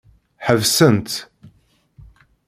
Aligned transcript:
Ḥebsen-tt. 0.45 1.15